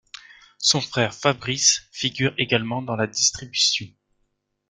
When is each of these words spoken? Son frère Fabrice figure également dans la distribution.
Son 0.57 0.81
frère 0.81 1.13
Fabrice 1.13 1.83
figure 1.91 2.33
également 2.39 2.81
dans 2.81 2.95
la 2.95 3.05
distribution. 3.05 3.85